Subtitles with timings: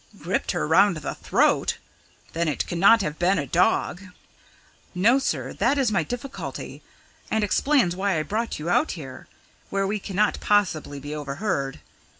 [0.19, 1.77] "Gripped her round the throat!
[2.33, 4.01] Then it cannot have been a dog."
[4.95, 6.81] "No, sir, that is my difficulty,
[7.29, 9.27] and explains why I brought you out here,
[9.69, 11.81] where we cannot possibly be overheard.